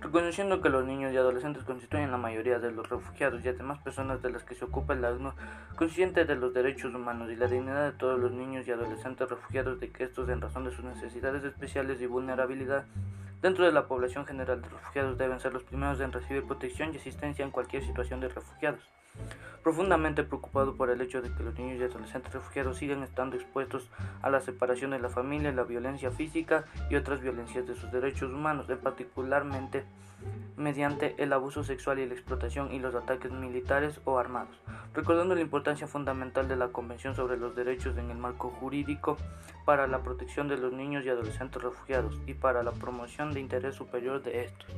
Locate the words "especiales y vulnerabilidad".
11.44-12.86